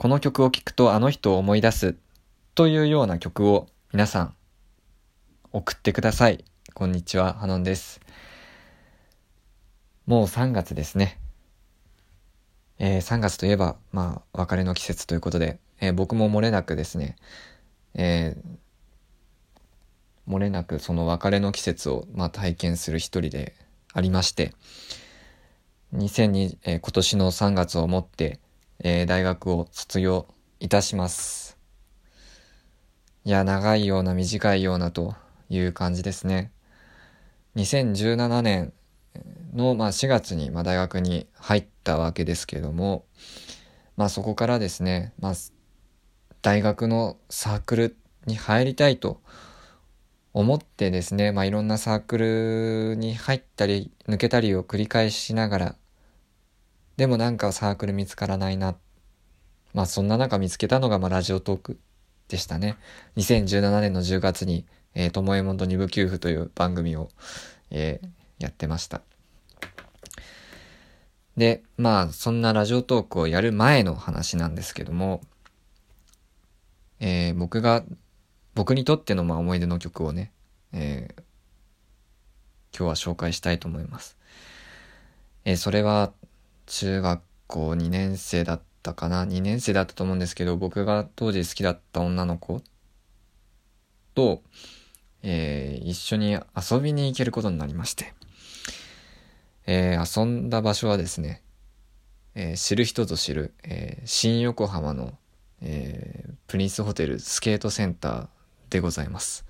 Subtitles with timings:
[0.00, 1.94] この曲を聴くとあの人を思い出す
[2.54, 4.34] というような曲を皆さん
[5.52, 6.42] 送ってください。
[6.72, 8.00] こんにちは、ハノンです。
[10.06, 11.20] もう3月ですね。
[12.78, 17.16] えー、3月といえば、まあ、別れの季節ということで、えー、僕も漏れなくですね、
[17.92, 23.54] えー、漏れなくその別れの季節を、まあ、体験する一人で
[23.92, 24.54] ありまして、
[25.94, 28.40] 2002、えー、今年の3月をもって、
[28.82, 30.26] えー、大学を卒業
[30.58, 31.58] いたします。
[33.24, 35.14] いや、長いような短いようなと
[35.50, 36.52] いう感じですね。
[37.56, 38.72] 2017年
[39.52, 43.04] の、まあ、4月に、まあ、大学に入ったわけですけども、
[43.96, 45.32] まあ、そこからですね、まあ、
[46.42, 49.20] 大学のサークルに入りたいと
[50.32, 55.76] 思ってですね、まあ、いろんなサークルに入ったり抜けたりを繰り返しながら
[57.00, 58.76] でもなんかサークル見つからないな。
[59.72, 61.80] まあそんな中見つけたのがまラジオトーク
[62.28, 62.76] でしたね。
[63.16, 67.08] 2017年の10月に「えー、ともえもんと二部給付」という番組を、
[67.70, 69.00] えー、やってました。
[71.38, 75.22] で、まあ、そんなラジオトークをやる前の話なんですけども、
[76.98, 77.82] えー、僕が、
[78.54, 80.32] 僕にとってのま思い出の曲をね、
[80.74, 81.22] えー、
[82.76, 84.18] 今日は紹介したいと思います。
[85.46, 86.12] えー、それは、
[86.70, 92.62] 中学校2年生だったかな ?2 年生だったと思うんですけど、僕が当時好きだった女の子
[94.14, 94.42] と、
[95.24, 98.14] えー、一緒に遊びに行けることになりまして。
[99.66, 101.42] えー、遊んだ場所はですね、
[102.36, 105.18] えー、知る人ぞ知る、え、新横浜の、
[105.62, 108.28] えプリンスホテルスケートセンター
[108.70, 109.44] でございます。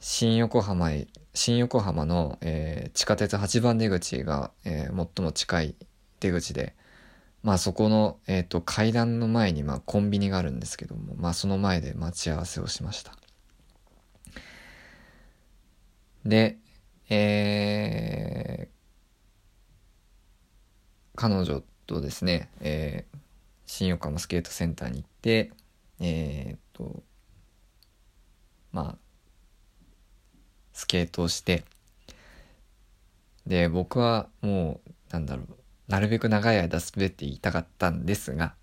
[0.00, 5.76] 新横浜へ、新横浜の、え地下鉄8番出口が、え最も近い
[6.20, 6.74] 出口で、
[7.42, 13.16] まあそこの、えっ、と階段の前にまあコンビニがあるんですけども、まあその前で待ち合わせをしました。
[16.24, 16.58] で、
[17.08, 18.68] えー、
[21.14, 23.18] 彼女とですね、えー、
[23.66, 25.52] 新横浜スケートセンターに行って、
[26.00, 27.02] えー、っと、
[28.72, 28.98] まあ、
[30.72, 31.64] スケートをして、
[33.46, 35.46] で、僕はもう、なんだろう、
[35.88, 38.54] なるべく長い間滑っていたかったんですが、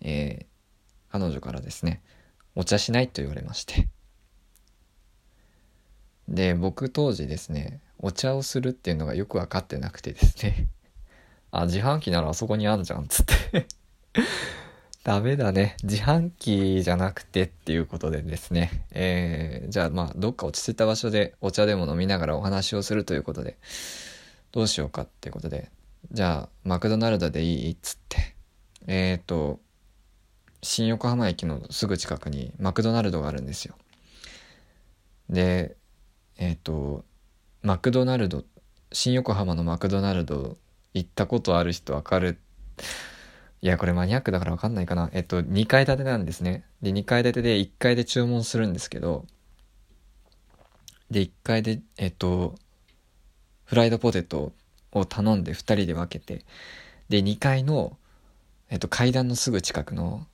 [0.00, 2.02] えー、彼女からですね、
[2.54, 3.88] お茶しないと言われまして。
[6.28, 10.68] で、僕当時ですね、お茶をするっていうのがよく分かってなくてですね
[11.50, 13.66] あ、自販機ならあそこにあるじゃん、つって
[15.04, 15.76] ダメだね。
[15.82, 18.84] 自販機じゃなくてっていうことでですね。
[18.90, 23.56] えー、じゃあまあ、どっか落ち着いた場所でお茶でも飲みながらお話をするということで、
[24.54, 25.68] どうしようかっていうことで、
[26.12, 28.36] じゃあ、マクドナルドでいいっつって、
[28.86, 29.58] えっ、ー、と、
[30.62, 33.74] 新横浜駅のすぐ近くにマクドナルドがあるんですよ。
[35.28, 35.76] で、
[36.36, 37.04] えっ、ー、と、
[37.62, 38.44] マクドナルド、
[38.92, 40.56] 新横浜のマクドナルド
[40.94, 42.38] 行ったことある人わかる？
[43.60, 45.10] いや、これマニアックだからわかんないかな。
[45.14, 46.64] えっと、2階建てなんですね。
[46.80, 49.26] で、2階建てで1階で注文するんですけど、
[51.10, 52.54] で、1階で、えっと、
[53.64, 54.52] フライドポテト
[54.92, 56.44] を頼んで2人で分けて、
[57.08, 57.96] で、2階の、
[58.70, 60.26] えっと、階段のすぐ近くの、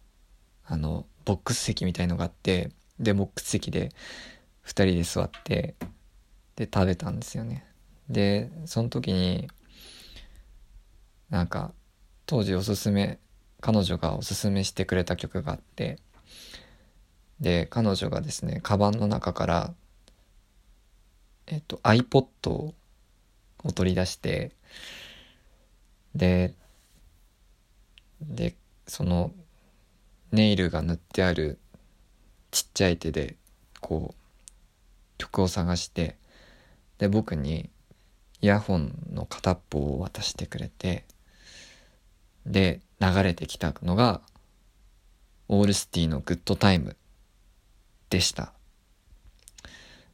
[0.64, 3.90] あの、ボックス席みたいのがあって、で、ボックス席で
[4.64, 5.74] 2人で座って、
[6.56, 7.64] で食べたんですよね。
[8.10, 9.48] でその時に
[11.30, 11.72] なんか
[12.26, 13.18] 当時おすすめ
[13.60, 15.98] 彼女がおすすめしてくれた曲があって
[17.40, 19.74] で彼女がですねカバンの中から
[21.46, 22.74] えっと iPod を
[23.64, 24.52] を取り出して
[26.14, 26.54] で
[28.20, 28.54] で
[28.86, 29.32] その
[30.32, 31.58] ネイルが塗ってある
[32.50, 33.36] ちっちゃい手で
[33.80, 36.16] こう曲を探して
[36.98, 37.70] で僕に
[38.42, 41.04] イヤホンの片っぽを渡してくれて
[42.46, 44.20] で流れてきたのが
[45.48, 46.96] Owl City の Good Time
[48.08, 48.52] でした。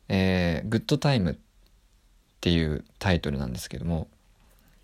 [0.09, 1.39] えー、 Good Time
[2.47, 4.07] っていうタイトルなんですけども、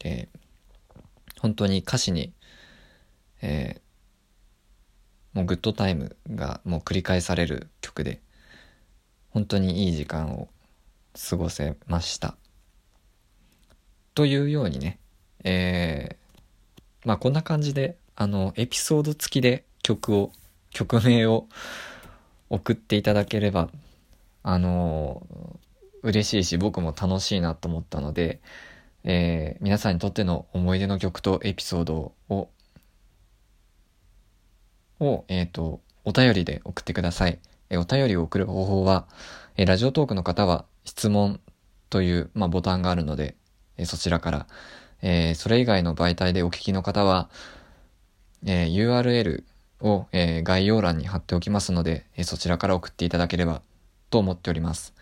[0.02, 2.32] えー、本当に歌詞に、
[3.40, 8.20] えー、もうグッドタイムがもう繰り返される曲で、
[9.30, 10.48] 本当にいい時間を
[11.30, 12.34] 過ごせました。
[14.16, 14.98] というようにね、
[15.44, 20.32] えー、まあこんな感じで、あの、エピソード付きで曲を、
[20.70, 21.46] 曲名を
[22.50, 23.70] 送っていただければ、
[24.42, 25.24] あの
[26.02, 28.40] 嬉しいし僕も楽しいなと思ったので、
[29.04, 32.48] えー、皆さんにとっての思い出の曲とエピソードを
[35.02, 37.38] を、えっ、と、お便りで送ってください。
[37.70, 39.06] えお便りを送る方法は、
[39.56, 41.40] えラジオトークの方は質問
[41.90, 43.34] という、まあ、ボタンがあるので、
[43.76, 44.46] えそちらから、
[45.02, 47.28] えそれ以外の媒体でお聞きの方は、
[48.44, 49.44] え URL
[49.80, 53.62] を、え概要欄に貼っておきますので、えそちらから送っていただければ
[54.10, 54.94] と思っております。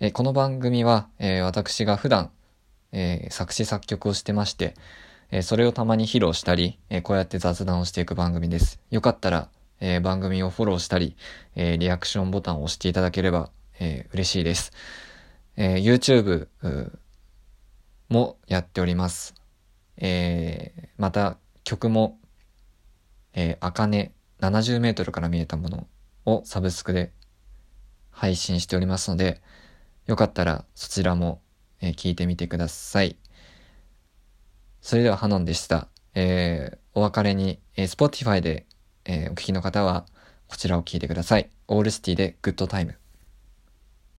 [0.00, 2.30] えこの番組は、え私が普段、
[2.92, 4.74] え作詞作曲をしてまして、
[5.32, 8.78] えそれをたまに披露したり、えこうやって雑談をしていく番組です。
[8.92, 9.48] よかったら、
[9.80, 11.16] え番組をフォローしたり、
[11.56, 13.50] えリアクションボタンを押していただければ、
[13.80, 14.72] え嬉しいです。
[15.56, 16.46] え YouTube
[18.08, 19.34] もやっております。
[19.96, 22.20] えまた曲も、
[23.34, 25.88] えー、あかね70メートルから見えたもの
[26.24, 27.10] をサブスクで
[28.12, 29.42] 配信しておりますので、
[30.08, 31.42] よかったらそちらも、
[31.80, 33.16] えー、聞いてみてください。
[34.80, 35.88] それではハノンでした。
[36.14, 38.66] えー、お別れに、えー、Spotify で、
[39.04, 40.06] えー、お聞きの方は
[40.48, 41.50] こちらを聞いてください。
[41.68, 42.96] オールシティでグッドタイム。